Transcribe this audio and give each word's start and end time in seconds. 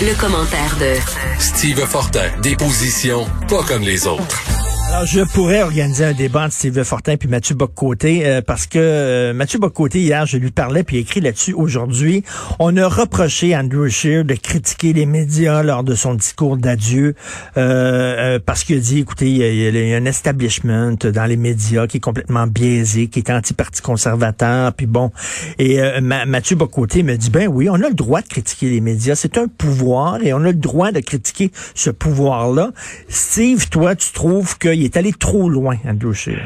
Le, 0.00 0.14
commentaire 0.18 0.76
de 0.78 0.94
Steve 1.38 1.86
Fortin, 1.86 2.28
des 2.40 2.56
positions 2.56 3.26
pas 3.48 3.62
comme 3.62 3.82
les 3.82 4.06
autres. 4.06 4.53
Alors, 4.94 5.06
je 5.06 5.22
pourrais 5.22 5.60
organiser 5.60 6.04
un 6.04 6.12
débat 6.12 6.44
entre 6.44 6.54
Steve 6.54 6.80
Fortin 6.84 7.16
puis 7.16 7.28
Mathieu 7.28 7.56
Boccoté 7.56 8.24
euh, 8.24 8.42
parce 8.42 8.68
que 8.68 8.78
euh, 8.78 9.34
Mathieu 9.34 9.58
Boccoté, 9.58 9.98
hier, 9.98 10.24
je 10.24 10.36
lui 10.36 10.52
parlais 10.52 10.84
puis 10.84 10.98
il 10.98 11.00
écrit 11.00 11.20
là-dessus 11.20 11.52
aujourd'hui. 11.52 12.22
On 12.60 12.76
a 12.76 12.86
reproché 12.86 13.56
Andrew 13.56 13.88
Scheer 13.88 14.24
de 14.24 14.34
critiquer 14.34 14.92
les 14.92 15.04
médias 15.04 15.64
lors 15.64 15.82
de 15.82 15.96
son 15.96 16.14
discours 16.14 16.56
d'adieu 16.56 17.16
euh, 17.56 18.38
parce 18.46 18.62
qu'il 18.62 18.76
a 18.76 18.80
dit, 18.80 19.00
écoutez, 19.00 19.28
il 19.28 19.38
y, 19.38 19.92
a, 19.92 19.96
un 19.96 20.04
establishment 20.04 20.92
dans 20.92 21.26
les 21.26 21.36
médias 21.36 21.88
qui 21.88 21.96
est 21.96 22.00
complètement 22.00 22.46
biaisé, 22.46 23.08
qui 23.08 23.18
est 23.18 23.30
anti-parti 23.30 23.82
conservateur, 23.82 24.72
puis 24.74 24.86
bon. 24.86 25.10
Et 25.58 25.80
Mathieu 26.00 26.54
Boccoté 26.54 27.02
me 27.02 27.16
dit, 27.16 27.30
ben 27.30 27.48
oui, 27.48 27.68
on 27.68 27.82
a 27.82 27.88
le 27.88 27.94
droit 27.94 28.22
de 28.22 28.28
critiquer 28.28 28.70
les 28.70 28.80
médias. 28.80 29.16
C'est 29.16 29.38
un 29.38 29.48
pouvoir 29.48 30.22
et 30.22 30.32
on 30.32 30.44
a 30.44 30.52
le 30.52 30.54
droit 30.54 30.92
de 30.92 31.00
critiquer 31.00 31.50
ce 31.74 31.90
pouvoir-là. 31.90 32.70
Steve, 33.08 33.68
toi, 33.70 33.96
tu 33.96 34.12
trouves 34.12 34.56
qu'il 34.56 34.83
est 34.84 34.96
allé 34.96 35.12
trop 35.12 35.48
loin, 35.48 35.76
Andrew 35.86 36.12
Scheer. 36.12 36.42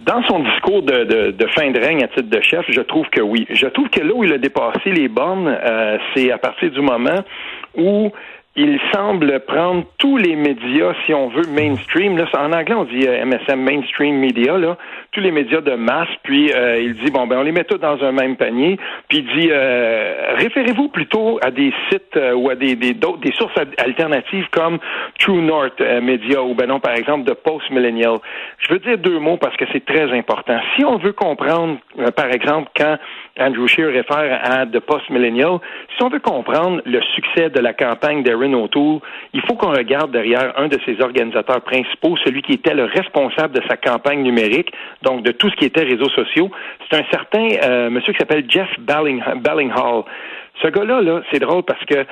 Dans 0.00 0.22
son 0.24 0.40
discours 0.40 0.82
de, 0.82 1.34
fin 1.56 1.70
de 1.70 1.80
règne 1.80 2.04
à 2.04 2.08
titre 2.08 2.30
de 2.30 2.40
chef, 2.40 2.64
je 2.68 2.80
trouve 2.80 3.06
que 3.10 3.20
oui. 3.20 3.46
Je 3.50 3.66
trouve 3.66 3.88
que 3.88 4.00
là 4.00 4.12
où 4.14 4.22
il 4.22 4.32
a 4.32 4.38
dépassé 4.38 4.92
les 4.92 5.08
bornes, 5.08 5.48
euh, 5.48 5.98
c'est 6.14 6.30
à 6.30 6.38
partir 6.38 6.70
du 6.70 6.80
moment 6.80 7.24
où 7.76 8.12
il 8.56 8.80
semble 8.94 9.40
prendre 9.40 9.84
tous 9.98 10.16
les 10.16 10.34
médias, 10.34 10.94
si 11.04 11.12
on 11.12 11.28
veut, 11.28 11.46
mainstream. 11.46 12.16
Là, 12.16 12.24
en 12.38 12.52
anglais, 12.52 12.74
on 12.74 12.84
dit 12.84 13.06
MSM, 13.06 13.50
euh, 13.50 13.56
mainstream 13.56 14.16
media, 14.16 14.56
là, 14.56 14.78
tous 15.12 15.20
les 15.20 15.30
médias 15.30 15.60
de 15.60 15.74
masse. 15.74 16.08
Puis 16.22 16.50
euh, 16.52 16.80
il 16.80 16.94
dit 16.94 17.10
bon 17.10 17.26
ben 17.26 17.38
on 17.38 17.42
les 17.42 17.52
met 17.52 17.64
tous 17.64 17.76
dans 17.76 18.02
un 18.02 18.12
même 18.12 18.36
panier. 18.36 18.78
Puis 19.08 19.18
il 19.18 19.40
dit 19.40 19.48
euh, 19.50 20.34
référez-vous 20.36 20.88
plutôt 20.88 21.38
à 21.42 21.50
des 21.50 21.72
sites 21.90 22.18
ou 22.34 22.48
à 22.48 22.54
des 22.54 22.76
des, 22.76 22.94
des 22.94 23.32
sources 23.32 23.58
alternatives 23.78 24.48
comme 24.50 24.78
True 25.18 25.42
North 25.42 25.80
Media 26.02 26.42
ou 26.42 26.54
ben 26.54 26.66
non 26.66 26.80
par 26.80 26.94
exemple 26.94 27.24
de 27.24 27.34
Post 27.34 27.70
Millennial. 27.70 28.18
Je 28.58 28.72
veux 28.72 28.78
dire 28.78 28.96
deux 28.96 29.18
mots 29.18 29.36
parce 29.36 29.56
que 29.56 29.64
c'est 29.72 29.84
très 29.84 30.10
important. 30.16 30.58
Si 30.76 30.84
on 30.84 30.96
veut 30.96 31.12
comprendre, 31.12 31.78
par 32.16 32.32
exemple, 32.32 32.70
quand 32.74 32.96
Andrew 33.38 33.66
Scheer 33.66 33.92
réfère 33.92 34.40
à 34.42 34.66
The 34.66 34.80
Post 34.80 35.10
Millennial, 35.10 35.58
si 35.96 36.02
on 36.02 36.08
veut 36.08 36.20
comprendre 36.20 36.80
le 36.84 37.00
succès 37.14 37.50
de 37.50 37.60
la 37.60 37.72
campagne 37.72 38.22
d'Aaron 38.22 38.68
il 39.32 39.40
faut 39.42 39.54
qu'on 39.54 39.72
regarde 39.72 40.10
derrière 40.10 40.58
un 40.58 40.68
de 40.68 40.78
ses 40.84 41.00
organisateurs 41.00 41.60
principaux, 41.62 42.16
celui 42.24 42.42
qui 42.42 42.52
était 42.52 42.74
le 42.74 42.84
responsable 42.84 43.54
de 43.54 43.62
sa 43.68 43.76
campagne 43.76 44.22
numérique, 44.22 44.72
donc 45.02 45.22
de 45.22 45.32
tout 45.32 45.50
ce 45.50 45.56
qui 45.56 45.64
était 45.64 45.82
réseaux 45.82 46.10
sociaux. 46.10 46.50
C'est 46.88 46.98
un 46.98 47.04
certain 47.10 47.48
euh, 47.62 47.90
monsieur 47.90 48.12
qui 48.12 48.18
s'appelle 48.18 48.44
Jeff 48.48 48.68
Bellinghall. 48.78 50.04
Ce 50.62 50.68
gars-là, 50.68 51.02
-là, 51.02 51.22
c'est 51.30 51.40
drôle 51.40 51.62
parce 51.64 51.84
que 51.84 52.06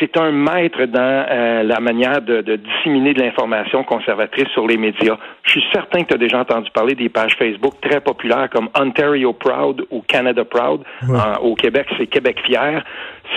c'est 0.00 0.16
un 0.16 0.32
maître 0.32 0.84
dans 0.86 1.26
euh, 1.30 1.62
la 1.62 1.80
manière 1.80 2.20
de, 2.20 2.42
disséminer 2.56 3.14
de 3.14 3.22
l'information 3.22 3.84
conservatrice 3.84 4.48
sur 4.48 4.66
les 4.66 4.76
médias. 4.76 5.16
Je 5.44 5.52
suis 5.52 5.64
certain 5.72 6.02
que 6.02 6.08
tu 6.08 6.14
as 6.14 6.18
déjà 6.18 6.40
entendu 6.40 6.70
parler 6.70 6.94
des 6.94 7.08
pages 7.08 7.36
Facebook 7.36 7.74
très 7.80 8.00
populaires 8.00 8.48
comme 8.50 8.68
Ontario 8.78 9.32
Proud 9.32 9.86
ou 9.90 10.02
Canada 10.02 10.44
Proud. 10.44 10.82
au 11.40 11.54
Québec, 11.54 11.86
c'est 11.96 12.06
Québec 12.06 12.38
Fier. 12.44 12.84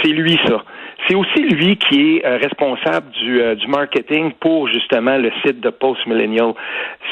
C'est 0.02 0.12
lui, 0.12 0.40
ça. 0.48 0.64
C'est 1.08 1.16
aussi 1.16 1.40
lui 1.42 1.78
qui 1.78 2.18
est 2.18 2.26
euh, 2.26 2.38
responsable 2.38 3.10
du, 3.12 3.42
euh, 3.42 3.56
du, 3.56 3.68
marketing 3.68 4.32
pour 4.40 4.68
justement 4.68 5.18
le 5.18 5.32
site 5.46 5.60
de 5.60 5.70
Post 5.70 6.06
Millennial. 6.06 6.54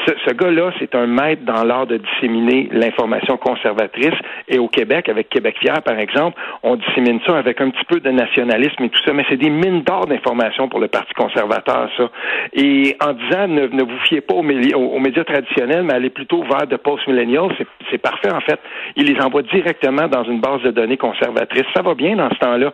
Ce, 0.05 0.33
gars-là, 0.33 0.71
c'est 0.79 0.93
un 0.93 1.07
maître 1.07 1.43
dans 1.43 1.63
l'art 1.63 1.87
de 1.87 1.97
disséminer 1.97 2.69
l'information 2.71 3.37
conservatrice. 3.37 4.13
Et 4.47 4.59
au 4.59 4.67
Québec, 4.67 5.09
avec 5.09 5.29
Québec 5.29 5.55
Fier, 5.59 5.81
par 5.83 5.97
exemple, 5.99 6.39
on 6.63 6.75
dissémine 6.75 7.19
ça 7.25 7.37
avec 7.37 7.59
un 7.61 7.69
petit 7.69 7.85
peu 7.85 7.99
de 7.99 8.09
nationalisme 8.09 8.83
et 8.83 8.89
tout 8.89 9.01
ça, 9.05 9.13
mais 9.13 9.25
c'est 9.29 9.37
des 9.37 9.49
mines 9.49 9.81
d'or 9.81 10.05
d'information 10.05 10.69
pour 10.69 10.79
le 10.79 10.87
Parti 10.87 11.13
conservateur, 11.13 11.89
ça. 11.97 12.09
Et 12.53 12.95
en 13.01 13.13
disant 13.13 13.47
ne, 13.47 13.83
vous 13.83 13.99
fiez 14.05 14.21
pas 14.21 14.35
aux, 14.35 14.43
aux, 14.43 14.99
médias 14.99 15.23
traditionnels, 15.23 15.83
mais 15.83 15.93
allez 15.93 16.09
plutôt 16.09 16.43
vers 16.43 16.67
de 16.67 16.75
Post 16.75 17.07
Millennial, 17.07 17.49
c'est 17.89 17.97
parfait 17.97 18.31
en 18.31 18.41
fait. 18.41 18.59
Il 18.95 19.11
les 19.11 19.19
envoie 19.21 19.41
directement 19.43 20.07
dans 20.07 20.23
une 20.23 20.39
base 20.39 20.61
de 20.61 20.71
données 20.71 20.97
conservatrice. 20.97 21.65
Ça 21.75 21.81
va 21.81 21.95
bien 21.95 22.15
dans 22.15 22.29
ce 22.29 22.39
temps-là. 22.39 22.66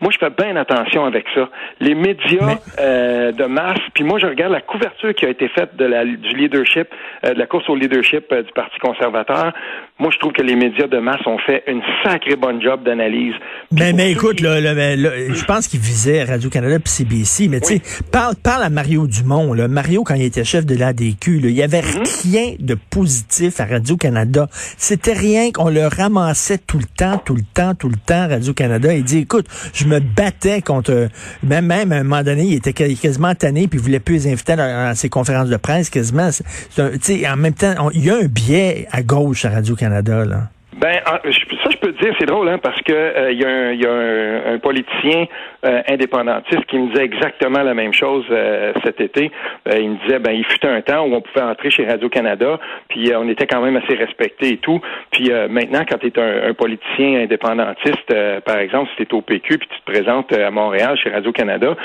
Moi, 0.00 0.12
je 0.12 0.18
fais 0.18 0.30
bien 0.30 0.56
attention 0.56 1.04
avec 1.04 1.24
ça. 1.34 1.48
Les 1.80 1.94
médias 1.94 2.58
euh, 2.78 3.32
de 3.32 3.44
masse, 3.44 3.80
puis 3.94 4.04
moi, 4.04 4.18
je 4.18 4.26
regarde 4.26 4.52
la 4.52 4.60
couverture 4.60 5.14
qui 5.14 5.24
a 5.26 5.28
été 5.28 5.48
faite 5.48 5.76
de 5.76 5.84
la, 5.84 6.04
du 6.04 6.36
leadership, 6.36 6.88
euh, 7.24 7.34
de 7.34 7.38
la 7.38 7.46
course 7.46 7.68
au 7.68 7.74
leadership 7.74 8.26
euh, 8.32 8.42
du 8.42 8.52
Parti 8.52 8.78
conservateur. 8.78 9.52
Moi, 9.98 10.10
je 10.12 10.18
trouve 10.18 10.32
que 10.32 10.42
les 10.42 10.54
médias 10.54 10.86
de 10.86 10.98
masse 10.98 11.26
ont 11.26 11.38
fait 11.38 11.64
une 11.66 11.82
sacrée 12.04 12.36
bonne 12.36 12.62
job 12.62 12.82
d'analyse. 12.84 13.34
Mais, 13.72 13.92
mais 13.92 14.12
écoute, 14.12 14.40
là, 14.40 14.60
je 14.60 15.44
pense 15.44 15.66
qu'il 15.66 15.80
visait 15.80 16.24
Radio-Canada 16.24 16.76
et 16.76 16.88
CBC, 16.88 17.48
mais 17.48 17.60
tu 17.60 17.78
sais, 17.78 18.02
parle, 18.12 18.34
parle 18.36 18.62
à 18.62 18.70
Mario 18.70 19.06
Dumont. 19.06 19.52
Là. 19.54 19.68
Mario, 19.68 20.04
quand 20.04 20.14
il 20.14 20.22
était 20.22 20.44
chef 20.44 20.66
de 20.66 20.76
l'ADQ, 20.76 21.40
il 21.42 21.50
y 21.50 21.62
avait 21.62 21.80
mm-hmm. 21.80 22.30
rien 22.30 22.54
de 22.58 22.76
positif 22.90 23.60
à 23.60 23.66
Radio-Canada. 23.66 24.48
C'était 24.76 25.12
rien 25.12 25.50
qu'on 25.52 25.68
le 25.68 25.86
ramassait 25.86 26.58
tout 26.58 26.78
le 26.78 26.84
temps, 26.84 27.18
tout 27.18 27.34
le 27.34 27.42
temps, 27.54 27.74
tout 27.74 27.88
le 27.88 27.96
temps, 27.96 28.28
Radio-Canada. 28.28 28.94
Il 28.94 29.04
dit, 29.04 29.18
écoute, 29.18 29.37
je 29.72 29.84
me 29.86 30.00
battais 30.00 30.62
contre... 30.62 31.08
Même, 31.42 31.66
même 31.66 31.92
à 31.92 31.96
un 31.96 32.02
moment 32.02 32.22
donné, 32.22 32.44
il 32.44 32.54
était 32.54 32.72
quasiment 32.72 33.34
tanné, 33.34 33.68
puis 33.68 33.78
il 33.78 33.82
voulait 33.82 34.00
plus 34.00 34.14
les 34.14 34.32
inviter 34.32 34.52
à, 34.52 34.94
ses 34.94 35.08
conférences 35.08 35.48
de 35.48 35.56
presse, 35.56 35.90
quasiment. 35.90 36.30
en 36.78 37.36
même 37.36 37.54
temps, 37.54 37.90
il 37.92 38.04
y 38.04 38.10
a 38.10 38.16
un 38.16 38.26
biais 38.26 38.88
à 38.90 39.02
gauche 39.02 39.44
à 39.44 39.50
Radio-Canada, 39.50 40.24
là. 40.24 40.50
Ben, 40.78 41.00
ça, 41.04 41.20
je 41.24 41.76
peux 41.78 41.92
te 41.92 42.04
dire, 42.04 42.14
c'est 42.20 42.26
drôle, 42.26 42.48
hein, 42.48 42.58
parce 42.62 42.80
que 42.82 42.92
euh, 42.92 43.32
il 43.32 43.40
y 43.40 43.44
a 43.44 43.48
un, 43.48 43.72
y 43.72 43.84
a 43.84 44.52
un, 44.52 44.58
politicien 44.58 45.26
euh, 45.64 45.82
indépendantiste 45.88 46.64
qui 46.66 46.78
me 46.78 46.88
disait 46.90 47.04
exactement 47.04 47.64
la 47.64 47.74
même 47.74 47.92
chose 47.92 48.24
euh, 48.30 48.72
cet 48.84 49.00
été. 49.00 49.32
il 49.66 49.90
me 49.90 49.96
disait, 50.04 50.20
ben, 50.20 50.32
il 50.32 50.44
fut 50.44 50.64
un 50.64 50.80
temps 50.82 51.04
où 51.04 51.14
on 51.14 51.20
pouvait 51.20 51.44
entrer 51.44 51.70
chez 51.70 51.84
Radio-Canada, 51.84 52.60
puis 52.88 53.10
on 53.16 53.28
était 53.28 53.46
quand 53.48 53.60
même 53.60 53.76
assez 53.76 53.94
respecté 53.94 54.52
et 54.52 54.56
tout. 54.58 54.80
Puis 55.10 55.30
maintenant, 55.50 55.80
quand 55.88 55.98
tu 55.98 56.06
es 56.06 56.18
un, 56.18 56.54
politicien 56.54 57.22
indépendantiste, 57.22 58.14
par 58.44 58.58
exemple, 58.58 58.90
si 58.90 58.96
tu 58.96 59.02
es 59.02 59.14
au 59.14 59.20
PQ, 59.20 59.58
puis 59.58 59.68
tu 59.68 59.80
te 59.80 59.92
présentes 59.92 60.32
à 60.32 60.50
Montréal 60.50 60.96
chez 60.96 61.10
Radio-Canada, 61.10 61.76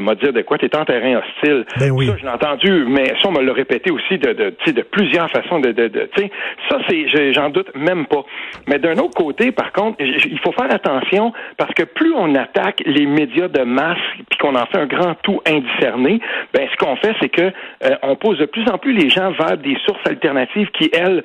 m'a 0.00 0.14
dire 0.14 0.32
de 0.32 0.42
quoi? 0.42 0.58
Tu 0.58 0.66
es 0.66 0.76
en 0.76 0.84
terrain 0.84 1.18
hostile. 1.18 1.64
Ben 1.78 1.90
oui. 1.90 2.06
Ça, 2.06 2.16
je 2.16 2.22
l'ai 2.22 2.30
entendu, 2.30 2.84
mais 2.88 3.06
ça, 3.20 3.28
on 3.28 3.32
me 3.32 3.42
l'a 3.42 3.52
répété 3.52 3.90
aussi 3.90 4.18
de, 4.18 4.32
de, 4.32 4.72
de 4.72 4.82
plusieurs 4.82 5.30
façons. 5.30 5.60
De, 5.60 5.72
de, 5.72 5.88
de 5.88 6.08
ça, 6.68 6.78
c'est, 6.88 7.32
j'en 7.32 7.50
doute 7.50 7.74
même 7.74 8.06
pas. 8.06 8.24
Mais 8.66 8.78
d'un 8.78 8.96
autre 8.98 9.14
côté, 9.14 9.52
par 9.52 9.72
contre, 9.72 9.96
il 10.00 10.38
faut 10.40 10.52
faire 10.52 10.72
attention 10.72 11.32
parce 11.56 11.72
que 11.74 11.84
plus 11.84 12.12
on 12.14 12.34
attaque 12.34 12.82
les 12.84 13.06
médias 13.06 13.48
de 13.48 13.62
masse 13.62 13.98
puis 14.30 14.38
qu'on 14.38 14.54
en 14.54 14.66
fait 14.66 14.78
un 14.78 14.86
grand 14.86 15.14
tout 15.22 15.40
indiscerné, 15.46 16.20
ben 16.52 16.68
ce 16.70 16.76
qu'on 16.76 16.96
fait, 16.96 17.14
c'est 17.20 17.28
que 17.28 17.42
euh, 17.42 17.96
on 18.02 18.16
pose 18.16 18.38
de 18.38 18.46
plus 18.46 18.68
en 18.70 18.78
plus 18.78 18.92
les 18.92 19.08
gens 19.08 19.32
vers 19.32 19.56
des 19.56 19.76
sources 19.86 20.06
alternatives 20.06 20.70
qui, 20.72 20.90
elles, 20.92 21.22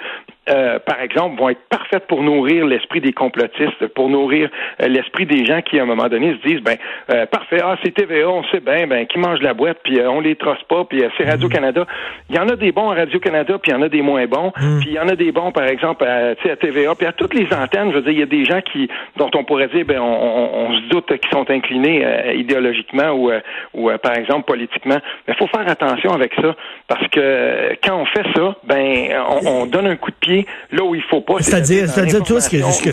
euh, 0.49 0.77
par 0.79 0.99
exemple, 0.99 1.39
vont 1.39 1.49
être 1.49 1.61
parfaites 1.69 2.05
pour 2.07 2.21
nourrir 2.21 2.65
l'esprit 2.65 2.99
des 2.99 3.13
complotistes, 3.13 3.87
pour 3.95 4.09
nourrir 4.09 4.49
euh, 4.81 4.87
l'esprit 4.89 5.25
des 5.25 5.45
gens 5.45 5.61
qui, 5.61 5.79
à 5.79 5.83
un 5.83 5.85
moment 5.85 6.09
donné, 6.09 6.33
se 6.33 6.47
disent, 6.47 6.61
ben, 6.61 6.75
euh, 7.11 7.25
parfait, 7.27 7.59
ah, 7.63 7.77
c'est 7.81 7.93
TVA, 7.93 8.27
on 8.27 8.43
sait 8.45 8.59
bien, 8.59 8.85
ben, 8.85 9.05
qui 9.07 9.19
mange 9.19 9.39
la 9.41 9.53
boîte, 9.53 9.77
puis 9.85 10.01
on 10.01 10.19
les 10.19 10.35
trosse 10.35 10.61
pas, 10.67 10.83
puis 10.83 11.01
c'est 11.17 11.29
Radio-Canada. 11.29 11.85
Il 12.29 12.35
y 12.35 12.39
en 12.39 12.49
a 12.49 12.57
des 12.57 12.73
bons 12.73 12.89
à 12.89 12.95
Radio-Canada, 12.95 13.57
puis 13.57 13.71
il 13.71 13.75
y 13.75 13.77
en 13.77 13.83
a 13.83 13.87
des 13.87 14.01
moins 14.01 14.25
bons, 14.25 14.51
mm. 14.57 14.79
puis 14.81 14.89
il 14.89 14.95
y 14.95 14.99
en 14.99 15.07
a 15.07 15.15
des 15.15 15.31
bons, 15.31 15.53
par 15.53 15.63
exemple, 15.63 16.03
à, 16.03 16.31
à 16.31 16.55
TVA, 16.57 16.93
puis 16.95 17.07
à 17.07 17.13
toutes 17.13 17.35
les 17.35 17.47
antennes, 17.53 17.91
je 17.91 17.95
veux 17.95 18.01
dire, 18.01 18.11
il 18.11 18.19
y 18.19 18.23
a 18.23 18.25
des 18.25 18.43
gens 18.43 18.59
qui, 18.61 18.89
dont 19.15 19.31
on 19.35 19.45
pourrait 19.45 19.69
dire, 19.69 19.85
ben, 19.85 20.01
on, 20.01 20.73
se 20.73 20.89
doute 20.89 21.05
qu'ils 21.19 21.31
sont 21.31 21.49
inclinés 21.49 22.05
idéologiquement 22.35 23.11
ou, 23.11 23.31
ou 23.73 23.89
par 24.01 24.17
exemple, 24.17 24.45
politiquement. 24.45 24.97
Mais 25.27 25.33
il 25.33 25.35
faut 25.35 25.47
faire 25.47 25.69
attention 25.69 26.11
avec 26.11 26.33
ça, 26.35 26.55
parce 26.87 27.07
que 27.07 27.77
quand 27.83 27.95
on 27.95 28.05
fait 28.05 28.25
ça, 28.35 28.55
ben, 28.65 29.09
on, 29.29 29.47
on 29.47 29.65
donne 29.67 29.87
un 29.87 29.95
coup 29.95 30.11
de 30.11 30.15
pied 30.15 30.32
là 30.71 30.83
où 30.83 30.95
il 30.95 31.03
faut 31.09 31.21
pas. 31.21 31.35
C'est-à-dire, 31.39 31.89
c'est-à-dire 31.89 32.23
tout 32.23 32.39
ce 32.39 32.49
que, 32.49 32.61
ce 32.61 32.81
que 32.81 32.89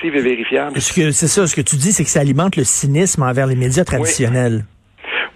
tu 0.00 0.06
et 0.06 0.20
vérifiable. 0.20 0.80
C'est 0.80 1.28
ça, 1.28 1.46
ce 1.46 1.54
que 1.54 1.60
tu 1.60 1.76
dis, 1.76 1.92
c'est 1.92 2.04
que 2.04 2.10
ça 2.10 2.20
alimente 2.20 2.56
le 2.56 2.64
cynisme 2.64 3.22
envers 3.22 3.46
les 3.46 3.56
médias 3.56 3.84
traditionnels. 3.84 4.64
Oui, 4.66 4.77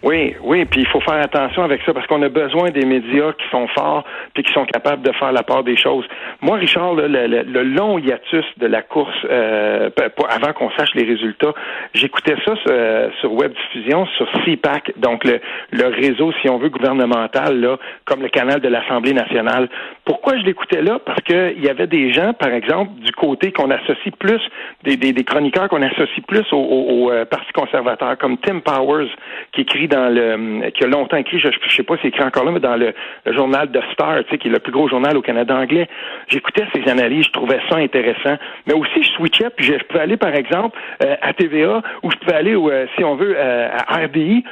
oui, 0.02 0.64
puis 0.64 0.80
il 0.80 0.86
faut 0.86 1.00
faire 1.00 1.22
attention 1.22 1.62
avec 1.62 1.80
ça 1.86 1.94
parce 1.94 2.06
qu'on 2.08 2.22
a 2.22 2.28
besoin 2.28 2.70
des 2.70 2.84
médias 2.84 3.32
qui 3.34 3.48
sont 3.50 3.68
forts 3.68 4.04
puis 4.34 4.42
qui 4.42 4.52
sont 4.52 4.64
capables 4.64 5.02
de 5.02 5.12
faire 5.12 5.32
la 5.32 5.44
part 5.44 5.62
des 5.62 5.76
choses. 5.76 6.04
Moi, 6.40 6.56
Richard, 6.56 6.94
le, 6.94 7.06
le, 7.06 7.62
long 7.62 7.98
hiatus 7.98 8.44
de 8.56 8.66
la 8.66 8.82
course, 8.82 9.14
euh, 9.30 9.90
avant 10.28 10.52
qu'on 10.52 10.70
sache 10.72 10.90
les 10.94 11.04
résultats, 11.04 11.52
j'écoutais 11.94 12.34
ça 12.44 12.54
euh, 12.68 13.10
sur 13.20 13.32
Web 13.32 13.52
Diffusion, 13.52 14.06
sur 14.16 14.28
CPAC, 14.44 14.92
donc 14.96 15.24
le, 15.24 15.40
réseau, 15.86 16.32
si 16.42 16.48
on 16.48 16.58
veut, 16.58 16.68
gouvernemental, 16.68 17.60
là, 17.60 17.78
comme 18.04 18.22
le 18.22 18.28
canal 18.28 18.60
de 18.60 18.68
l'Assemblée 18.68 19.12
nationale. 19.12 19.68
Pourquoi 20.04 20.36
je 20.36 20.42
l'écoutais 20.42 20.82
là? 20.82 20.98
Parce 21.04 21.20
qu'il 21.22 21.62
y 21.62 21.68
avait 21.68 21.86
des 21.86 22.12
gens, 22.12 22.32
par 22.32 22.50
exemple, 22.50 22.92
du 23.00 23.12
côté 23.12 23.52
qu'on 23.52 23.70
associe 23.70 24.14
plus, 24.18 24.40
des, 24.82 25.24
chroniqueurs 25.24 25.68
qu'on 25.68 25.82
associe 25.82 26.24
plus 26.26 26.44
au, 26.52 26.56
au, 26.56 27.06
au, 27.06 27.10
euh, 27.12 27.24
Parti 27.24 27.52
conservateur, 27.52 28.18
comme 28.18 28.38
Tim 28.38 28.60
Powers, 28.60 29.08
qui 29.52 29.60
écrit 29.62 29.88
dans 29.92 30.08
le, 30.08 30.70
qui 30.70 30.84
a 30.84 30.86
longtemps 30.86 31.16
écrit, 31.16 31.38
je, 31.38 31.48
je 31.48 31.74
sais 31.74 31.82
pas 31.82 31.96
si 31.96 32.02
c'est 32.02 32.08
écrit 32.08 32.24
encore 32.24 32.44
là, 32.44 32.50
mais 32.52 32.60
dans 32.60 32.76
le, 32.76 32.94
journal 33.26 33.70
The 33.70 33.80
Star, 33.92 34.24
tu 34.24 34.30
sais, 34.30 34.38
qui 34.38 34.48
est 34.48 34.50
le 34.50 34.58
plus 34.58 34.72
gros 34.72 34.88
journal 34.88 35.16
au 35.16 35.22
Canada 35.22 35.54
anglais. 35.54 35.88
J'écoutais 36.28 36.64
ses 36.74 36.90
analyses, 36.90 37.26
je 37.26 37.32
trouvais 37.32 37.60
ça 37.68 37.76
intéressant. 37.76 38.36
Mais 38.66 38.74
aussi, 38.74 39.02
je 39.02 39.10
switchais, 39.10 39.50
puis 39.50 39.66
je, 39.66 39.84
pouvais 39.84 40.00
aller, 40.00 40.16
par 40.16 40.34
exemple, 40.34 40.78
euh, 41.02 41.16
à 41.20 41.32
TVA, 41.32 41.82
ou 42.02 42.10
je 42.10 42.16
pouvais 42.16 42.34
aller, 42.34 42.54
euh, 42.54 42.86
si 42.96 43.04
on 43.04 43.16
veut, 43.16 43.34
euh, 43.36 43.68
à 43.86 43.96
RDI, 44.04 44.44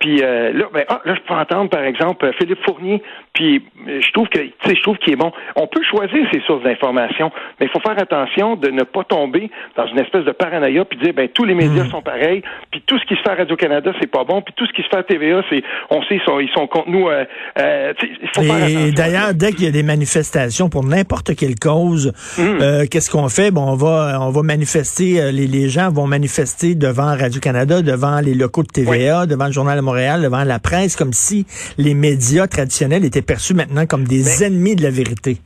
puis 0.00 0.18
là, 0.18 0.66
ben, 0.72 0.84
ah, 0.88 1.00
là, 1.04 1.14
je 1.14 1.20
peux 1.20 1.34
entendre, 1.34 1.70
par 1.70 1.82
exemple, 1.82 2.30
Philippe 2.38 2.62
Fournier, 2.64 3.02
puis 3.32 3.62
je 3.86 4.12
trouve 4.12 4.28
que, 4.28 4.38
tu 4.40 4.52
sais, 4.64 4.74
je 4.74 4.82
trouve 4.82 4.98
qu'il 4.98 5.12
est 5.12 5.16
bon. 5.16 5.32
On 5.56 5.66
peut 5.66 5.82
choisir 5.82 6.26
ses 6.32 6.40
sources 6.40 6.62
d'information, 6.62 7.30
mais 7.60 7.66
il 7.66 7.68
faut 7.68 7.80
faire 7.80 7.98
attention 8.00 8.56
de 8.56 8.70
ne 8.70 8.82
pas 8.82 9.04
tomber 9.04 9.50
dans 9.76 9.86
une 9.86 10.00
espèce 10.00 10.24
de 10.24 10.32
paranoïa, 10.32 10.84
puis 10.84 10.98
dire, 10.98 11.14
ben, 11.14 11.28
tous 11.28 11.44
les 11.44 11.54
médias 11.54 11.84
hmm. 11.84 11.90
sont 11.90 12.02
pareils, 12.02 12.42
puis 12.70 12.82
tout 12.86 12.98
ce 12.98 13.04
qui 13.04 13.14
se 13.14 13.22
fait 13.22 13.30
à 13.30 13.34
Radio-Canada, 13.34 13.92
c'est 14.00 14.10
pas 14.10 14.24
bon, 14.24 14.42
puis 14.42 14.54
tout 14.56 14.66
ce 14.66 14.72
qui 14.72 14.82
se 14.82 14.87
TVA, 15.02 15.42
c'est, 15.50 15.62
on 15.90 16.02
sait, 16.02 16.16
ils 16.16 16.20
sont, 16.24 16.40
ils 16.40 16.50
sont 16.50 16.66
contre 16.66 16.88
nous. 16.88 17.08
Et 17.10 18.92
d'ailleurs, 18.92 19.34
dès 19.34 19.52
qu'il 19.52 19.64
y 19.64 19.68
a 19.68 19.72
des 19.72 19.82
manifestations 19.82 20.68
pour 20.68 20.84
n'importe 20.84 21.34
quelle 21.36 21.56
cause, 21.56 22.12
hmm. 22.38 22.86
qu'est-ce 22.90 23.10
qu'on 23.10 23.28
fait? 23.28 23.50
Bon, 23.50 23.62
on 23.62 23.76
va, 23.76 24.18
on 24.20 24.30
va 24.30 24.42
manifester, 24.42 25.32
les, 25.32 25.46
les 25.46 25.68
gens 25.68 25.90
vont 25.90 26.06
manifester 26.06 26.74
devant 26.74 27.16
Radio-Canada, 27.16 27.82
devant 27.82 28.20
les 28.20 28.34
locaux 28.34 28.62
de 28.62 28.68
TVA, 28.68 29.26
devant 29.26 29.46
le 29.46 29.52
Journal 29.52 29.76
de 29.76 29.82
Montréal, 29.82 30.22
devant 30.22 30.44
la 30.44 30.58
presse, 30.58 30.96
comme 30.96 31.12
si 31.12 31.46
les 31.76 31.94
médias 31.94 32.46
traditionnels 32.46 33.04
étaient 33.04 33.22
perçus 33.22 33.54
maintenant 33.54 33.86
comme 33.86 34.04
des 34.04 34.44
ennemis 34.44 34.76
de 34.76 34.82
la 34.82 34.90
vérité. 34.90 35.38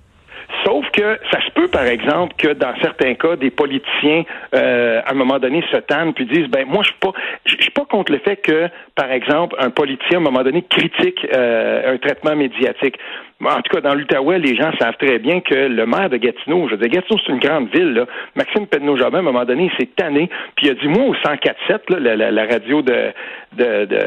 Sauf 0.64 0.84
que 0.92 1.18
ça 1.30 1.38
par 1.72 1.86
exemple, 1.86 2.34
que 2.36 2.52
dans 2.52 2.74
certains 2.82 3.14
cas, 3.14 3.36
des 3.36 3.50
politiciens, 3.50 4.24
euh, 4.54 5.00
à 5.04 5.10
un 5.10 5.14
moment 5.14 5.38
donné, 5.38 5.64
se 5.72 5.78
tannent 5.78 6.12
puis 6.12 6.26
disent, 6.26 6.48
ben 6.48 6.66
moi, 6.68 6.82
je 6.82 6.88
suis 6.88 6.98
pas, 7.00 7.12
je 7.46 7.56
suis 7.60 7.70
pas 7.70 7.86
contre 7.86 8.12
le 8.12 8.18
fait 8.18 8.36
que, 8.36 8.68
par 8.94 9.10
exemple, 9.10 9.56
un 9.58 9.70
politicien, 9.70 10.18
à 10.18 10.20
un 10.20 10.24
moment 10.24 10.42
donné, 10.44 10.62
critique 10.68 11.26
euh, 11.34 11.94
un 11.94 11.98
traitement 11.98 12.36
médiatique. 12.36 12.98
En 13.44 13.60
tout 13.60 13.74
cas, 13.74 13.80
dans 13.80 13.94
l'Outaouais, 13.94 14.38
les 14.38 14.54
gens 14.54 14.70
savent 14.78 14.96
très 14.98 15.18
bien 15.18 15.40
que 15.40 15.54
le 15.54 15.84
maire 15.84 16.08
de 16.08 16.16
Gatineau, 16.16 16.68
je 16.68 16.76
veux 16.76 16.76
dire, 16.76 17.00
Gatineau, 17.00 17.18
c'est 17.26 17.32
une 17.32 17.40
grande 17.40 17.68
ville, 17.74 17.92
là. 17.92 18.06
Maxime 18.36 18.66
Pedneau-Jobin, 18.66 19.18
à 19.18 19.20
un 19.20 19.24
moment 19.24 19.44
donné, 19.44 19.70
il 19.72 19.76
s'est 19.78 19.90
tanné, 19.96 20.30
puis 20.54 20.66
il 20.66 20.70
a 20.70 20.74
dit, 20.74 20.86
moi, 20.86 21.06
au 21.06 21.14
104.7, 21.14 21.92
là, 21.98 22.14
la, 22.14 22.30
la, 22.30 22.46
radio 22.46 22.82
de, 22.82 23.12
de, 23.56 23.84
de 23.86 23.98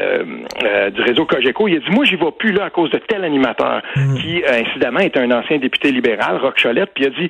euh, 0.64 0.90
du 0.90 1.02
réseau 1.02 1.26
Cogeco, 1.26 1.68
il 1.68 1.76
a 1.76 1.80
dit, 1.80 1.90
moi, 1.90 2.04
j'y 2.06 2.16
vais 2.16 2.30
plus, 2.38 2.52
là, 2.52 2.64
à 2.64 2.70
cause 2.70 2.90
de 2.90 2.98
tel 2.98 3.24
animateur, 3.24 3.82
mmh. 3.94 4.14
qui, 4.18 4.42
euh, 4.42 4.62
incidemment, 4.64 5.00
est 5.00 5.16
un 5.18 5.30
ancien 5.30 5.58
député 5.58 5.92
libéral, 5.92 6.38
Rock 6.38 6.58
Cholette, 6.62 6.92
puis 6.94 7.04
il 7.04 7.08
a 7.08 7.10
dit, 7.10 7.28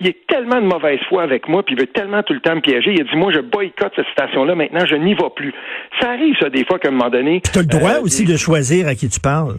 il 0.00 0.08
est 0.08 0.26
tellement 0.26 0.60
de 0.60 0.66
mauvaise 0.66 1.00
foi 1.08 1.22
avec 1.22 1.48
moi, 1.48 1.62
puis 1.62 1.74
il 1.74 1.80
veut 1.80 1.86
tellement 1.86 2.22
tout 2.22 2.34
le 2.34 2.40
temps 2.40 2.54
me 2.54 2.60
piéger. 2.60 2.92
Il 2.92 3.00
a 3.00 3.04
dit, 3.04 3.16
moi, 3.16 3.32
je 3.32 3.40
boycotte 3.40 3.92
cette 3.96 4.06
station-là, 4.12 4.54
maintenant, 4.54 4.86
je 4.86 4.94
n'y 4.94 5.14
vais 5.14 5.30
plus. 5.34 5.52
Ça 6.00 6.10
arrive, 6.10 6.34
ça, 6.40 6.50
des 6.50 6.64
fois, 6.64 6.78
qu'à 6.78 6.88
un 6.88 6.92
moment 6.92 7.10
donné... 7.10 7.40
Tu 7.40 7.58
as 7.58 7.62
le 7.62 7.68
droit 7.68 7.94
euh, 7.94 8.02
aussi 8.02 8.24
de 8.24 8.36
choisir 8.36 8.86
à 8.86 8.94
qui 8.94 9.08
tu 9.08 9.20
parles. 9.20 9.56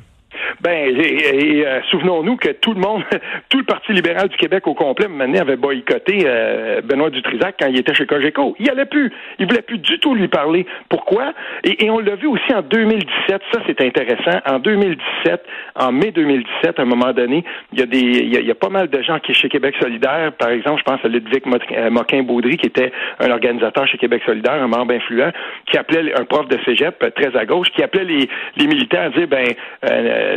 Ben, 0.61 0.95
et, 0.99 1.65
euh, 1.65 1.81
souvenons-nous 1.89 2.37
que 2.37 2.49
tout 2.49 2.73
le 2.73 2.79
monde, 2.79 3.03
tout 3.49 3.59
le 3.59 3.63
Parti 3.63 3.93
libéral 3.93 4.27
du 4.29 4.37
Québec 4.37 4.67
au 4.67 4.73
complet, 4.73 5.07
maintenant, 5.07 5.41
avait 5.41 5.55
boycotté 5.55 6.23
euh, 6.25 6.81
Benoît 6.81 7.09
Dutrisac 7.09 7.55
quand 7.59 7.67
il 7.67 7.79
était 7.79 7.93
chez 7.93 8.05
Cogeco. 8.05 8.55
Il 8.59 8.69
allait 8.69 8.85
plus. 8.85 9.11
Il 9.37 9.47
voulait 9.47 9.61
plus 9.61 9.77
du 9.77 9.99
tout 9.99 10.15
lui 10.15 10.27
parler. 10.27 10.65
Pourquoi? 10.89 11.33
Et, 11.63 11.89
on 11.89 11.99
l'a 11.99 12.15
vu 12.15 12.27
aussi 12.27 12.53
en 12.53 12.61
2017. 12.61 13.41
Ça, 13.51 13.59
c'est 13.65 13.81
intéressant. 13.81 14.39
En 14.45 14.59
2017, 14.59 15.43
en 15.75 15.91
mai 15.91 16.11
2017, 16.11 16.79
à 16.79 16.81
un 16.81 16.85
moment 16.85 17.13
donné, 17.13 17.43
il 17.73 17.79
y 17.79 17.83
a 17.83 17.85
des, 17.85 17.99
il 17.99 18.47
y 18.47 18.53
pas 18.53 18.69
mal 18.69 18.89
de 18.89 19.01
gens 19.01 19.19
qui, 19.19 19.33
chez 19.33 19.49
Québec 19.49 19.75
solidaire, 19.81 20.33
par 20.37 20.49
exemple, 20.49 20.79
je 20.79 20.91
pense 20.91 21.03
à 21.03 21.07
Ludwig 21.07 21.43
euh, 21.47 21.89
Moquin-Baudry, 21.89 22.57
qui 22.57 22.67
était 22.67 22.91
un 23.19 23.31
organisateur 23.31 23.87
chez 23.87 23.97
Québec 23.97 24.21
solidaire, 24.25 24.61
un 24.61 24.67
membre 24.67 24.93
influent, 24.93 25.31
qui 25.65 25.77
appelait 25.77 26.13
un 26.19 26.25
prof 26.25 26.47
de 26.47 26.57
cégep, 26.65 27.13
très 27.15 27.35
à 27.35 27.45
gauche, 27.45 27.67
qui 27.69 27.83
appelait 27.83 28.05
les, 28.05 28.29
les 28.57 28.67
militaires 28.67 29.03
à 29.03 29.09
dire, 29.09 29.27
ben, 29.27 29.47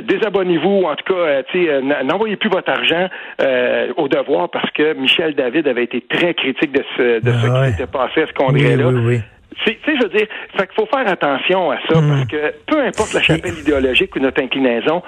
désabonnez-vous, 0.01 0.85
en 0.85 0.95
tout 0.97 1.13
cas, 1.13 1.21
euh, 1.21 1.43
euh, 1.55 2.03
n'envoyez 2.05 2.37
plus 2.37 2.51
votre 2.51 2.71
argent 2.71 3.09
euh, 3.41 3.93
au 3.97 4.09
devoir 4.09 4.51
parce 4.51 4.71
que 4.71 4.95
Michel 4.95 5.35
David 5.35 5.69
avait 5.69 5.85
été 5.85 6.05
très 6.09 6.35
critique 6.35 6.73
de 6.73 6.83
ce, 6.97 7.21
de 7.21 7.33
ce 7.33 7.47
ah 7.47 7.67
qui 7.67 7.73
s'était 7.73 7.87
passé 7.87 8.23
à 8.23 8.27
ce 8.27 8.33
congrès-là. 8.33 8.89
Oui, 8.89 9.01
oui, 9.07 9.21
Tu 9.65 9.73
sais, 9.85 9.97
je 9.97 10.03
veux 10.03 10.09
dire, 10.09 10.27
fait 10.57 10.67
qu'il 10.67 10.75
faut 10.77 10.87
faire 10.87 11.07
attention 11.07 11.71
à 11.71 11.77
ça, 11.89 12.01
hmm. 12.01 12.09
parce 12.09 12.25
que 12.27 12.55
peu 12.67 12.81
importe 12.81 13.15
la 13.15 13.23
chapelle 13.23 13.59
idéologique 13.59 14.15
ou 14.17 14.21
notre 14.21 14.43
inclinaison, 14.43 15.03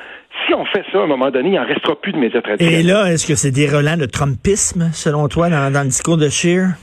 si 0.46 0.54
on 0.54 0.64
fait 0.66 0.84
ça, 0.92 0.98
à 0.98 1.02
un 1.02 1.06
moment 1.06 1.30
donné, 1.30 1.50
il 1.50 1.54
n'en 1.54 1.66
restera 1.66 1.94
plus 2.00 2.12
de 2.12 2.18
médias 2.18 2.42
traditionnels. 2.42 2.80
Et 2.80 2.82
là, 2.82 3.12
est-ce 3.12 3.26
que 3.26 3.34
c'est 3.34 3.52
des 3.52 3.68
relents 3.68 3.96
de 3.96 4.06
Trumpisme, 4.06 4.90
selon 4.92 5.28
toi, 5.28 5.48
dans, 5.48 5.72
dans 5.72 5.82
le 5.82 5.88
discours 5.88 6.16
de 6.16 6.28
Scheer? 6.28 6.74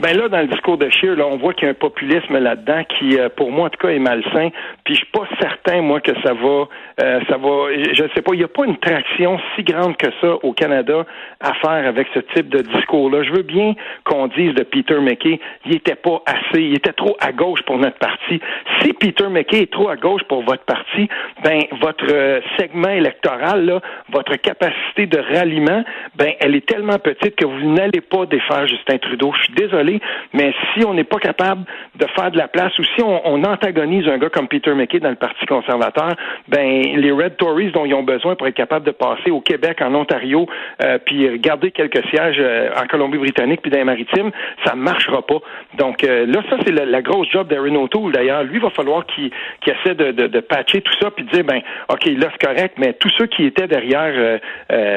Ben 0.00 0.16
là, 0.16 0.30
dans 0.30 0.40
le 0.40 0.46
discours 0.46 0.78
de 0.78 0.88
Scheer, 0.88 1.14
là, 1.14 1.26
on 1.26 1.36
voit 1.36 1.52
qu'il 1.52 1.64
y 1.64 1.66
a 1.66 1.72
un 1.72 1.74
populisme 1.74 2.38
là-dedans 2.38 2.84
qui, 2.84 3.18
euh, 3.18 3.28
pour 3.28 3.52
moi, 3.52 3.66
en 3.66 3.68
tout 3.68 3.86
cas, 3.86 3.92
est 3.92 3.98
malsain. 3.98 4.48
Puis 4.82 4.94
je 4.94 5.00
suis 5.00 5.12
pas 5.12 5.28
certain, 5.38 5.82
moi, 5.82 6.00
que 6.00 6.12
ça 6.22 6.32
va, 6.32 6.68
euh, 7.02 7.20
ça 7.28 7.36
va. 7.36 7.66
Je 7.74 8.04
sais 8.14 8.22
pas. 8.22 8.32
Il 8.32 8.38
n'y 8.38 8.44
a 8.44 8.48
pas 8.48 8.64
une 8.64 8.78
traction 8.78 9.38
si 9.54 9.62
grande 9.62 9.98
que 9.98 10.06
ça 10.22 10.36
au 10.42 10.54
Canada 10.54 11.04
à 11.40 11.52
faire 11.52 11.86
avec 11.86 12.08
ce 12.14 12.20
type 12.34 12.48
de 12.48 12.62
discours-là. 12.62 13.24
Je 13.24 13.30
veux 13.32 13.42
bien 13.42 13.74
qu'on 14.04 14.28
dise 14.28 14.54
de 14.54 14.62
Peter 14.62 14.98
McKay, 15.00 15.38
il 15.66 15.74
était 15.74 15.96
pas 15.96 16.22
assez, 16.24 16.62
il 16.62 16.76
était 16.76 16.94
trop 16.94 17.18
à 17.20 17.32
gauche 17.32 17.60
pour 17.66 17.76
notre 17.76 17.98
parti. 17.98 18.40
Si 18.80 18.94
Peter 18.94 19.28
McKay 19.28 19.62
est 19.62 19.72
trop 19.72 19.90
à 19.90 19.96
gauche 19.96 20.22
pour 20.28 20.42
votre 20.44 20.64
parti, 20.64 21.10
ben 21.44 21.60
votre 21.78 22.06
euh, 22.10 22.40
segment 22.58 22.88
électoral, 22.88 23.66
là, 23.66 23.80
votre 24.10 24.36
capacité 24.36 25.06
de 25.06 25.18
ralliement, 25.18 25.84
ben 26.16 26.32
elle 26.40 26.54
est 26.54 26.66
tellement 26.66 26.98
petite 26.98 27.36
que 27.36 27.44
vous 27.44 27.70
n'allez 27.70 28.00
pas 28.00 28.24
défaire 28.24 28.66
Justin 28.66 28.96
Trudeau. 28.96 29.32
Je 29.36 29.42
suis 29.44 29.54
désolé 29.54 29.89
mais 30.32 30.52
si 30.72 30.84
on 30.84 30.94
n'est 30.94 31.04
pas 31.04 31.18
capable 31.18 31.64
de 31.96 32.06
faire 32.16 32.30
de 32.30 32.38
la 32.38 32.48
place 32.48 32.78
ou 32.78 32.84
si 32.84 33.02
on, 33.02 33.40
antagonise 33.40 34.06
un 34.06 34.18
gars 34.18 34.28
comme 34.28 34.48
Peter 34.48 34.74
McKay 34.74 35.00
dans 35.00 35.10
le 35.10 35.16
Parti 35.16 35.46
conservateur, 35.46 36.14
ben 36.48 36.82
les 36.96 37.10
Red 37.10 37.36
Tories 37.36 37.72
dont 37.72 37.84
ils 37.84 37.94
ont 37.94 38.02
besoin 38.02 38.36
pour 38.36 38.46
être 38.46 38.54
capables 38.54 38.84
de 38.84 38.90
passer 38.90 39.30
au 39.30 39.40
Québec, 39.40 39.78
en 39.80 39.94
Ontario, 39.94 40.46
euh, 40.82 40.98
puis 41.04 41.38
garder 41.38 41.70
quelques 41.70 42.04
sièges 42.08 42.36
euh, 42.38 42.70
en 42.76 42.86
Colombie-Britannique 42.86 43.62
puis 43.62 43.70
dans 43.70 43.78
les 43.78 43.84
maritimes, 43.84 44.30
ça 44.64 44.74
ne 44.74 44.80
marchera 44.80 45.22
pas. 45.22 45.38
Donc 45.78 46.04
euh, 46.04 46.26
là, 46.26 46.42
ça 46.50 46.56
c'est 46.64 46.72
la, 46.72 47.02
grosse 47.02 47.30
job 47.30 47.48
d'Aaron 47.48 47.82
O'Toole 47.84 48.12
d'ailleurs. 48.12 48.44
Lui, 48.44 48.56
il 48.56 48.62
va 48.62 48.70
falloir 48.70 49.06
qu'il 49.06 49.30
essaie 49.66 49.94
de, 49.94 50.40
patcher 50.40 50.80
tout 50.82 50.92
ça 51.00 51.10
puis 51.10 51.24
dire 51.24 51.44
ben 51.44 51.60
ok 51.88 52.06
là 52.06 52.28
c'est 52.32 52.46
correct, 52.46 52.74
mais 52.78 52.92
tous 52.94 53.10
ceux 53.16 53.26
qui 53.26 53.44
étaient 53.44 53.66
derrière 53.66 54.40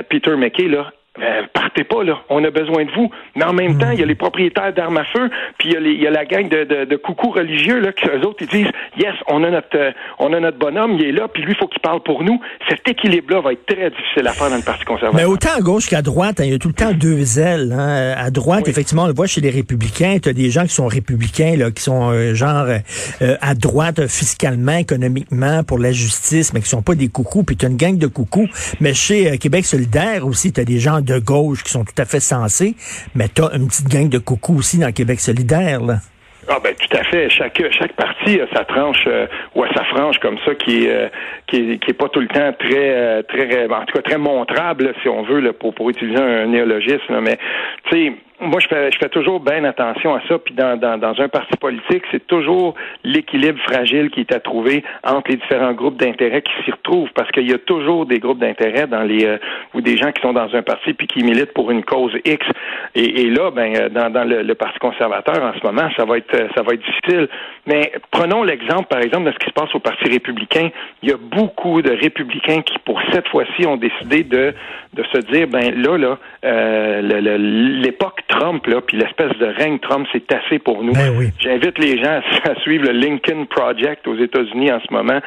Peter 0.10 0.36
McKay 0.36 0.68
là 0.68 0.92
ben, 1.20 1.48
partez 1.54 1.84
pas, 1.84 2.04
là. 2.04 2.24
On 2.30 2.44
a 2.44 2.50
besoin 2.50 2.86
de 2.86 2.92
vous. 2.92 3.12
Mais 3.36 3.46
en 3.46 3.54
même 3.54 3.78
temps, 3.78 3.92
il 3.92 4.00
y 4.00 4.04
a 4.04 4.06
les 4.06 4.16
propriétaires 4.16 4.74
d'armes 4.74 4.98
à 4.98 5.06
feu, 5.06 5.30
puis 5.60 5.76
il 5.80 6.02
y, 6.02 6.08
a 6.08 6.10
la 6.10 6.26
gang 6.26 6.50
de, 6.50 6.64
de, 6.64 6.86
de 6.86 6.96
coucous 6.96 7.30
religieux, 7.30 7.80
là, 7.80 7.92
que 7.92 8.18
eux 8.18 8.26
autres, 8.26 8.42
ils 8.42 8.48
disent, 8.48 8.72
yes, 8.98 9.14
on 9.28 9.44
a 9.44 9.52
notre, 9.52 9.78
euh, 9.78 9.92
on 10.18 10.34
a 10.34 10.40
notre 10.40 10.58
bonhomme, 10.58 10.94
il 10.94 11.06
est 11.06 11.12
là, 11.12 11.28
puis 11.28 11.44
lui, 11.44 11.52
il 11.52 11.58
faut 11.58 11.68
qu'il 11.68 11.82
parle 11.82 12.02
pour 12.02 12.24
nous. 12.24 12.42
Cet 12.68 12.88
équilibre-là 12.88 13.42
va 13.42 13.54
être 13.54 13.66
très 13.68 13.92
difficile 13.92 14.28
à 14.28 14.32
faire 14.32 14.50
dans 14.50 14.56
le 14.56 14.64
Parti 14.64 14.86
conservateur. 14.86 15.14
Mais 15.14 15.26
autant 15.26 15.52
à 15.56 15.62
gauche 15.62 15.88
qu'à 15.88 16.02
droite, 16.02 16.40
hein, 16.40 16.46
il 16.46 16.52
y 16.54 16.56
a 16.56 16.58
tout 16.58 16.70
le 16.70 16.74
temps 16.74 16.94
deux 16.94 17.40
ailes. 17.40 17.76
Hein. 17.78 18.16
À 18.18 18.32
droite, 18.32 18.68
effectivement, 18.68 19.04
on 19.04 19.08
le 19.08 19.14
voit 19.14 19.28
chez 19.28 19.42
les 19.42 19.52
républicains, 19.52 20.18
tu 20.22 20.30
as 20.30 20.34
des 20.34 20.50
gens 20.50 20.64
qui 20.64 20.74
sont 20.74 20.88
républicains, 20.88 21.56
là, 21.58 21.70
qui 21.70 21.84
sont 21.84 22.10
euh, 22.12 22.34
genre 22.34 22.66
euh, 23.22 23.38
à 23.40 23.54
droite 23.54 24.08
fiscalement, 24.08 24.78
économiquement, 24.78 25.64
pour 25.64 25.78
la 25.78 25.92
justice, 25.92 26.54
mais 26.54 26.62
qui 26.62 26.70
sont 26.70 26.82
pas 26.82 26.96
des 26.96 27.10
coucous, 27.10 27.44
puis 27.44 27.56
tu 27.56 27.68
as 27.68 27.70
une 27.70 27.78
gang 27.78 28.00
de 28.00 28.08
coucous. 28.08 28.50
Mais 28.80 28.96
chez 28.96 29.38
Québec 29.38 29.68
solidaire 29.68 30.26
aussi, 30.26 30.52
tu 30.52 30.60
as 30.60 30.66
des 30.66 30.80
gens 30.80 31.03
de 31.04 31.20
gauche 31.20 31.64
qui 31.64 31.72
sont 31.72 31.84
tout 31.84 32.00
à 32.00 32.06
fait 32.06 32.20
sensés, 32.20 32.76
mais 33.16 33.28
tu 33.30 33.44
as 33.44 33.56
une 33.56 33.68
petite 33.68 33.90
gang 33.90 34.10
de 34.10 34.18
coucou 34.18 34.58
aussi 34.58 34.78
dans 34.80 34.92
Québec 34.92 35.20
solidaire. 35.20 35.82
Là. 35.82 35.98
Ah 36.50 36.58
ben 36.62 36.74
tout 36.76 36.98
à 36.98 37.04
fait. 37.06 37.30
Chaque 37.30 37.62
chaque 37.72 37.94
parti 37.94 38.40
a 38.42 38.48
sa 38.54 38.66
tranche 38.66 39.06
euh, 39.08 39.28
ou 39.56 39.64
a 39.64 39.74
sa 39.74 39.84
frange 39.86 40.20
comme 40.20 40.38
ça 40.46 40.54
qui 40.56 40.90
euh, 40.90 41.08
qui 41.48 41.80
qui 41.80 41.92
est 41.92 41.94
pas 41.94 42.10
tout 42.10 42.20
le 42.20 42.28
temps 42.28 42.52
très 42.60 42.90
euh, 42.96 43.22
très 43.24 43.66
en 43.66 43.86
tout 43.86 43.94
cas 43.94 44.02
très 44.02 44.18
montrable 44.18 44.94
si 45.02 45.08
on 45.08 45.24
veut 45.24 45.54
pour 45.54 45.74
pour 45.74 45.90
utiliser 45.90 46.22
un 46.22 46.48
néologisme. 46.48 47.22
Mais 47.22 47.38
tu 47.90 47.98
sais 47.98 48.14
moi, 48.44 48.60
je 48.60 48.68
fais, 48.68 48.92
je 48.92 48.98
fais 48.98 49.10
toujours 49.10 49.40
bien 49.40 49.64
attention 49.64 50.16
à 50.16 50.22
ça. 50.28 50.38
Puis 50.38 50.54
dans, 50.54 50.78
dans, 50.78 50.98
dans 50.98 51.20
un 51.20 51.30
parti 51.30 51.58
politique, 51.58 52.04
c'est 52.12 52.26
toujours 52.28 52.76
l'équilibre 53.04 53.60
fragile 53.64 54.10
qui 54.10 54.22
est 54.22 54.34
à 54.34 54.40
trouver 54.40 54.84
entre 55.04 55.32
les 55.32 55.38
différents 55.38 55.74
groupes 55.74 55.98
d'intérêt 55.98 56.42
qui 56.42 56.52
s'y 56.64 56.72
retrouvent, 56.72 57.10
parce 57.16 57.32
qu'il 57.32 57.50
y 57.50 57.54
a 57.54 57.58
toujours 57.58 58.06
des 58.06 58.20
groupes 58.20 58.40
d'intérêt 58.40 58.88
dans 58.88 59.04
les 59.04 59.26
euh, 59.26 59.38
ou 59.74 59.82
des 59.82 59.98
gens 59.98 60.12
qui 60.12 60.22
sont 60.22 60.34
dans 60.34 60.54
un 60.54 60.62
parti 60.62 60.94
puis 60.94 61.08
qui 61.08 61.24
militent 61.24 61.54
pour 61.54 61.72
une 61.72 61.84
cause 61.84 62.14
X. 62.26 62.46
Et, 62.96 63.22
et 63.22 63.30
là, 63.30 63.52
ben, 63.52 63.76
euh, 63.76 63.90
dans, 63.90 64.10
dans 64.10 64.24
le, 64.24 64.44
le, 64.44 64.56
Parti 64.56 64.80
conservateur 64.80 65.44
en 65.44 65.54
ce 65.60 65.66
moment, 65.66 65.90
ça 65.98 66.06
va 66.06 66.18
être 66.18 66.36
ça 66.56 66.62
va 66.62 66.74
être 66.74 66.84
difficile. 66.86 67.28
Mais 67.66 67.92
prenons 68.12 68.44
l'exemple, 68.44 68.86
par 68.86 69.00
exemple, 69.00 69.26
de 69.26 69.32
ce 69.32 69.40
qui 69.40 69.50
se 69.50 69.54
passe 69.54 69.74
au 69.74 69.80
Parti 69.80 70.10
républicain. 70.10 70.70
Il 71.02 71.10
y 71.10 71.14
a 71.14 71.18
beaucoup 71.18 71.82
de 71.82 71.92
républicains 71.92 72.62
qui, 72.62 72.78
pour 72.80 73.02
cette 73.12 73.28
fois-ci, 73.30 73.66
ont 73.66 73.78
décidé 73.78 74.24
de 74.24 74.54
de 74.94 75.04
se 75.12 75.18
dire, 75.32 75.48
ben 75.48 75.74
là, 75.82 75.98
là, 75.98 76.18
euh, 76.46 77.02
l'époque 77.82 78.22
Trump, 78.34 78.66
là, 78.66 78.82
puis 78.82 78.98
l'espèce 78.98 79.38
de 79.38 79.46
règne 79.46 79.78
Trump, 79.80 80.08
c'est 80.12 80.32
assez 80.34 80.58
pour 80.58 80.84
nous. 80.84 80.94
Ben 80.94 81.32
J'invite 81.40 81.78
les 81.78 82.02
gens 82.04 82.20
à, 82.44 82.56
suivre 82.62 82.86
le 82.86 82.92
Lincoln 82.92 83.46
Project 83.46 84.08
aux 84.08 84.18
États-Unis 84.18 84.72
en 84.72 84.80
ce 84.80 84.92
moment. 84.92 85.20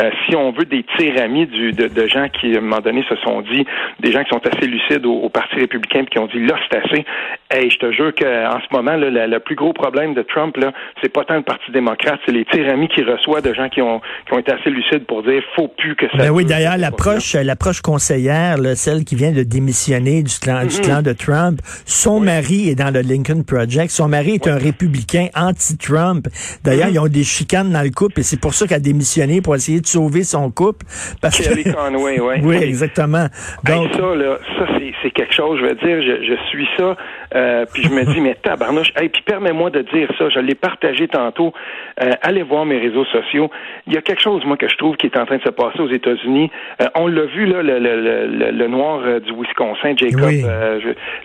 Euh, 0.00 0.10
si 0.24 0.34
on 0.34 0.50
veut 0.52 0.64
des 0.64 0.84
tiramis 0.96 1.46
du, 1.46 1.72
de, 1.72 1.88
de, 1.88 2.06
gens 2.06 2.28
qui, 2.28 2.54
à 2.54 2.58
un 2.58 2.62
moment 2.62 2.80
donné, 2.80 3.04
se 3.08 3.16
sont 3.16 3.42
dit, 3.42 3.66
des 4.00 4.12
gens 4.12 4.22
qui 4.24 4.30
sont 4.30 4.46
assez 4.46 4.66
lucides 4.66 5.04
au, 5.06 5.28
Parti 5.28 5.56
républicain, 5.56 6.04
puis 6.04 6.12
qui 6.12 6.18
ont 6.18 6.26
dit, 6.26 6.40
là, 6.40 6.54
c'est 6.70 6.78
assez. 6.78 7.04
Hey, 7.50 7.70
je 7.70 7.76
te 7.76 7.92
jure 7.92 8.12
qu'en 8.14 8.58
ce 8.58 8.74
moment, 8.74 8.96
là, 8.96 9.26
le, 9.26 9.38
plus 9.38 9.54
gros 9.54 9.72
problème 9.72 10.14
de 10.14 10.22
Trump, 10.22 10.56
là, 10.56 10.72
c'est 11.02 11.12
pas 11.12 11.24
tant 11.24 11.36
le 11.36 11.42
Parti 11.42 11.70
démocrate, 11.72 12.18
c'est 12.24 12.32
les 12.32 12.44
tiramis 12.46 12.88
qu'il 12.88 13.08
reçoit 13.08 13.42
de 13.42 13.52
gens 13.52 13.68
qui 13.68 13.82
ont, 13.82 14.00
qui 14.26 14.32
ont 14.32 14.38
été 14.38 14.50
assez 14.52 14.70
lucides 14.70 15.04
pour 15.06 15.22
dire 15.22 15.42
faut 15.54 15.68
plus 15.68 15.94
que 15.94 16.06
ça. 16.08 16.16
Ben 16.16 16.30
oui, 16.30 16.46
d'ailleurs, 16.46 16.78
l'approche, 16.78 17.34
l'approche 17.34 17.82
conseillère, 17.82 18.56
là, 18.56 18.74
celle 18.74 19.04
qui 19.04 19.14
vient 19.14 19.32
de 19.32 19.42
démissionner 19.42 20.22
du 20.22 20.38
clan, 20.38 20.62
du 20.62 20.68
mm-hmm. 20.68 20.82
clan 20.82 21.02
de 21.02 21.12
Trump, 21.12 21.60
son 21.84 22.18
mari 22.18 22.70
est 22.70 22.74
dans 22.74 22.92
le 22.92 23.00
Lincoln 23.00 23.42
Project. 23.46 23.90
Son 23.90 24.08
mari 24.08 24.34
est 24.34 24.48
un 24.48 24.56
républicain 24.56 25.26
anti-Trump. 25.36 26.26
D'ailleurs, 26.64 26.88
mm-hmm. 26.88 26.94
ils 26.94 26.98
ont 26.98 27.08
des 27.08 27.24
chicanes 27.24 27.70
dans 27.70 27.82
le 27.82 27.90
couple 27.90 28.20
et 28.20 28.22
c'est 28.22 28.40
pour 28.40 28.54
ça 28.54 28.66
qu'elle 28.66 28.78
a 28.78 28.80
démissionné 28.80 29.42
pour 29.42 29.54
essayer 29.54 29.80
de 29.80 29.86
sauver 29.86 30.24
son 30.24 30.50
couple. 30.50 30.86
Parce 31.20 31.38
que... 31.38 31.72
Conway, 31.72 32.20
ouais. 32.20 32.40
oui, 32.42 32.56
exactement. 32.56 33.26
Donc, 33.64 33.92
ça, 33.92 34.14
là, 34.14 34.38
ça 34.58 34.66
c'est 35.02 35.10
quelque 35.10 35.34
chose. 35.34 35.60
Je 35.60 35.66
veux 35.66 35.74
dire, 35.74 36.02
je, 36.02 36.24
je 36.24 36.48
suis 36.48 36.66
ça. 36.78 36.96
Euh, 37.34 37.64
puis 37.72 37.82
je 37.82 37.90
me 37.90 38.04
dis, 38.04 38.20
mais 38.20 38.34
tabarnouche, 38.34 38.92
hey, 38.96 39.08
puis 39.08 39.22
permets-moi 39.22 39.70
de 39.70 39.82
dire 39.82 40.08
ça, 40.18 40.28
je 40.28 40.38
l'ai 40.38 40.54
partagé 40.54 41.08
tantôt. 41.08 41.52
Euh, 42.00 42.12
allez 42.22 42.42
voir 42.42 42.64
mes 42.64 42.78
réseaux 42.78 43.04
sociaux. 43.06 43.50
Il 43.86 43.94
y 43.94 43.96
a 43.96 44.02
quelque 44.02 44.22
chose, 44.22 44.44
moi, 44.44 44.56
que 44.56 44.68
je 44.68 44.76
trouve 44.76 44.96
qui 44.96 45.06
est 45.06 45.16
en 45.16 45.26
train 45.26 45.38
de 45.38 45.42
se 45.42 45.50
passer 45.50 45.80
aux 45.80 45.88
États-Unis. 45.88 46.50
Euh, 46.80 46.86
on 46.94 47.08
l'a 47.08 47.24
vu, 47.24 47.46
là, 47.46 47.62
le, 47.62 47.78
le, 47.78 48.00
le, 48.00 48.50
le 48.50 48.68
noir 48.68 49.20
du 49.20 49.32
Wisconsin, 49.32 49.94
Jacob, 49.96 50.30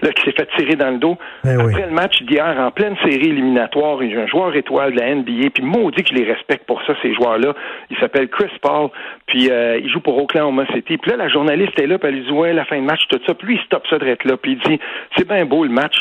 là, 0.02 0.12
qui 0.12 0.24
s'est 0.24 0.32
fait 0.32 0.48
tirer 0.58 0.76
dans 0.76 0.92
le 0.92 0.98
dos. 0.98 1.18
Ben 1.44 1.60
Après 1.60 1.86
le 1.86 1.92
match 1.92 2.22
d'hier, 2.24 2.56
en 2.60 2.72
pleine 2.72 2.96
série 3.04 3.30
éliminatoire, 3.30 4.02
il 4.04 4.14
y 4.14 4.18
a 4.18 4.22
un 4.22 4.28
joueur 4.28 4.56
étoile 4.56 4.94
de 4.94 5.00
la 5.00 5.16
NBA, 5.16 5.50
puis 5.54 5.64
maudit 5.64 6.04
que 6.04 6.10
je 6.10 6.16
les 6.16 6.32
respecte 6.32 6.66
pour 6.66 6.82
ça, 6.84 6.94
ces 7.02 7.14
joueurs-là. 7.14 7.54
Il 7.92 7.98
s'appelle 7.98 8.30
Chris 8.30 8.52
Paul, 8.62 8.90
puis 9.28 9.50
il 9.50 9.90
joue 9.90 10.00
pour 10.00 10.18
Oklahoma 10.18 10.66
City. 10.74 10.98
Puis 10.98 11.12
là, 11.12 11.18
la 11.18 11.30
journaliste 11.30 11.80
est 11.80 11.88
là, 11.88 11.98
puis 11.98 12.10
elle 12.10 12.16
lui 12.16 12.26
dit, 12.26 12.32
ouais, 12.32 12.54
la 12.54 12.66
fin 12.66 12.78
de 12.78 12.86
match, 12.86 13.02
tout 13.10 13.20
ça. 13.26 13.34
Puis 13.34 13.48
lui, 13.48 13.56
il 13.56 13.66
stoppe 13.66 13.88
ça 13.88 13.98
de 13.98 14.06
là, 14.06 14.38
puis 14.38 14.54
il 14.54 14.70
dit, 14.70 14.80
c'est 15.16 15.28
bien 15.28 15.46
beau 15.46 15.64
le 15.64 15.70
match, 15.70 15.99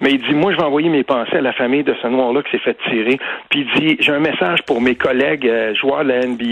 mais 0.00 0.10
il 0.10 0.22
dit, 0.22 0.34
moi, 0.34 0.52
je 0.52 0.56
vais 0.56 0.64
envoyer 0.64 0.88
mes 0.88 1.04
pensées 1.04 1.36
à 1.36 1.40
la 1.40 1.52
famille 1.52 1.82
de 1.82 1.94
ce 2.02 2.06
noir-là 2.06 2.42
qui 2.42 2.52
s'est 2.52 2.58
fait 2.58 2.76
tirer. 2.88 3.18
Puis 3.50 3.60
il 3.60 3.80
dit, 3.80 3.96
j'ai 4.00 4.12
un 4.12 4.20
message 4.20 4.62
pour 4.62 4.80
mes 4.80 4.94
collègues 4.94 5.46
euh, 5.46 5.74
joueurs 5.74 6.04
de 6.04 6.08
la 6.08 6.26
NBA, 6.26 6.44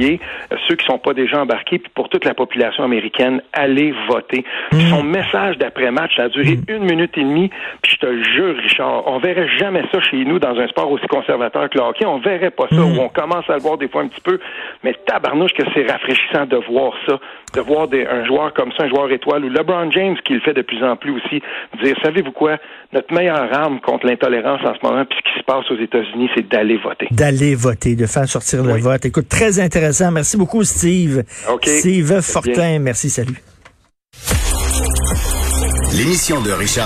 euh, 0.52 0.56
ceux 0.68 0.76
qui 0.76 0.86
sont 0.86 0.98
pas 0.98 1.14
déjà 1.14 1.40
embarqués, 1.40 1.78
puis 1.78 1.90
pour 1.94 2.08
toute 2.08 2.24
la 2.24 2.34
population 2.34 2.84
américaine, 2.84 3.42
allez 3.52 3.94
voter. 4.08 4.44
Puis 4.70 4.84
mm. 4.84 4.90
son 4.90 5.02
message 5.02 5.58
d'après-match, 5.58 6.16
ça 6.16 6.24
a 6.24 6.28
duré 6.28 6.56
mm. 6.56 6.62
une 6.68 6.84
minute 6.84 7.16
et 7.16 7.22
demie, 7.22 7.50
puis 7.82 7.92
je 7.92 8.06
te 8.06 8.22
jure, 8.22 8.56
Richard, 8.56 9.06
on 9.06 9.18
verrait 9.18 9.48
jamais 9.58 9.82
ça 9.92 10.00
chez 10.00 10.24
nous 10.24 10.38
dans 10.38 10.58
un 10.58 10.68
sport 10.68 10.90
aussi 10.90 11.06
conservateur 11.06 11.68
que 11.70 11.78
le 11.78 11.84
hockey. 11.84 12.06
On 12.06 12.18
verrait 12.18 12.50
pas 12.50 12.66
ça, 12.68 12.76
mm. 12.76 12.98
où 12.98 13.00
on 13.00 13.08
commence 13.08 13.48
à 13.48 13.54
le 13.54 13.60
voir 13.60 13.78
des 13.78 13.88
fois 13.88 14.02
un 14.02 14.08
petit 14.08 14.20
peu, 14.20 14.38
mais 14.82 14.94
tabarnouche 15.06 15.52
que 15.52 15.62
c'est 15.74 15.90
rafraîchissant 15.90 16.46
de 16.46 16.56
voir 16.56 16.92
ça, 17.06 17.18
de 17.54 17.60
voir 17.60 17.88
des, 17.88 18.06
un 18.06 18.24
joueur 18.24 18.52
comme 18.52 18.72
ça, 18.72 18.84
un 18.84 18.88
joueur 18.88 19.10
étoile, 19.10 19.44
ou 19.44 19.48
LeBron 19.48 19.90
James 19.90 20.16
qui 20.24 20.34
le 20.34 20.40
fait 20.40 20.54
de 20.54 20.62
plus 20.62 20.82
en 20.82 20.96
plus 20.96 21.12
aussi, 21.12 21.42
dire, 21.82 21.96
savez-vous 22.02 22.32
quoi, 22.32 22.56
notre 22.92 23.12
meilleure 23.12 23.52
arme 23.52 23.80
contre 23.80 24.06
l'intolérance 24.06 24.60
en 24.64 24.74
ce 24.74 24.86
moment, 24.86 25.04
puis 25.04 25.18
ce 25.18 25.32
qui 25.32 25.38
se 25.40 25.44
passe 25.44 25.70
aux 25.70 25.82
États-Unis, 25.82 26.28
c'est 26.34 26.48
d'aller 26.48 26.76
voter. 26.78 27.08
D'aller 27.10 27.54
voter, 27.54 27.96
de 27.96 28.06
faire 28.06 28.28
sortir 28.28 28.62
le 28.62 28.78
vote. 28.78 29.04
Écoute, 29.04 29.28
très 29.28 29.60
intéressant. 29.60 30.10
Merci 30.10 30.36
beaucoup, 30.36 30.64
Steve. 30.64 31.22
Steve 31.62 32.20
Fortin, 32.20 32.78
merci, 32.78 33.10
salut. 33.10 33.42
L'émission 35.96 36.42
de 36.42 36.50
Richard 36.50 36.84